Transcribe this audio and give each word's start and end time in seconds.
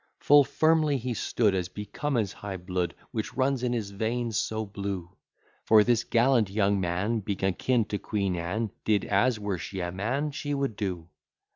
Full 0.19 0.43
firmly 0.43 0.97
he 0.97 1.13
stood, 1.13 1.53
As 1.53 1.69
became 1.69 2.15
his 2.15 2.33
high 2.33 2.57
blood, 2.57 2.95
Which 3.11 3.35
runs 3.35 3.61
in 3.61 3.71
his 3.71 3.91
veins 3.91 4.35
so 4.35 4.65
blue: 4.65 5.11
For 5.65 5.83
this 5.83 6.03
gallant 6.03 6.49
young 6.49 6.79
man, 6.79 7.19
Being 7.19 7.43
a 7.45 7.51
kin 7.51 7.85
to 7.85 7.99
QUEEN 7.99 8.35
ANNE, 8.35 8.71
Did 8.83 9.05
as 9.05 9.39
(were 9.39 9.59
she 9.59 9.79
a 9.79 9.91
man) 9.91 10.31
she 10.31 10.55
would 10.55 10.75
do. 10.75 11.07